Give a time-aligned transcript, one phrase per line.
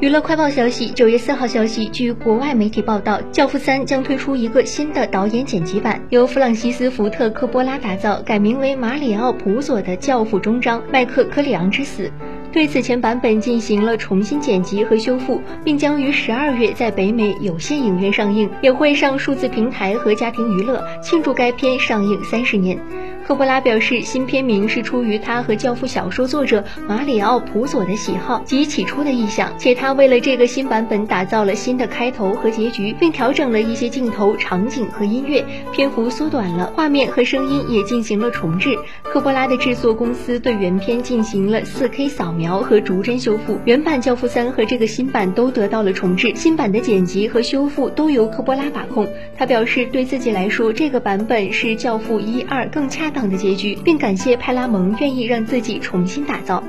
[0.00, 12.04] 娱乐快报消息，九月四号消息，据国外媒体报道，《教父三》将推出一个新的导演剪辑版，由弗朗西斯·福特·科波拉打造，改名为马里奥·普佐的《教父终章：麦克·科里昂之死》。
[12.50, 22.78] 对此前版本进行了重新剪辑和修复，并将于十二月在北美有线影院上映，也会上数字平台和家庭娱乐，庆祝该片上映三十年。
[23.28, 38.74] 科波拉表示，新片名是出于他和《教父》小说作者马里奥·普佐的喜好及起初的意向，且他为了这个新版本打造了新的开头和结局，并调整了一些镜头、场景和音乐，篇幅缩短了，画面和声音也进行了重置。
[39.02, 49.06] 科波拉的制作公司对原片进行了 4K 扫描和逐帧修复，原版《教父三》和这个新版都得到了重置，新版的剪辑和修复都由科波拉把控。
[49.36, 53.17] 他表示，对自己来说，这个版本是《教父一二》更恰当。
[53.26, 56.62] 的结局，并感谢派拉蒙愿意让自己重新打造。